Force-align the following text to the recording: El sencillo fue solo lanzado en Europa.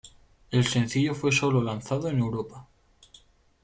El 0.49 0.65
sencillo 0.65 1.13
fue 1.13 1.31
solo 1.31 1.61
lanzado 1.61 2.09
en 2.09 2.17
Europa. 2.17 2.67